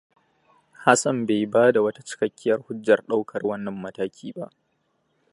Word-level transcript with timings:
Hassan 0.85 1.25
bai 1.27 1.45
bada 1.45 1.81
wata 1.85 2.01
cikakkiyar 2.07 2.59
hujjar 2.65 2.99
ɗaukar 3.07 3.41
wannan 3.49 3.75
mataki 3.83 4.29
ba. 4.35 4.45